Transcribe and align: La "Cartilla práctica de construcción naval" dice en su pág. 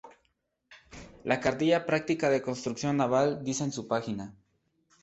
La 1.23 1.37
"Cartilla 1.39 1.85
práctica 1.85 2.31
de 2.31 2.41
construcción 2.41 2.97
naval" 2.97 3.43
dice 3.43 3.65
en 3.65 3.71
su 3.71 3.87
pág. 3.87 4.31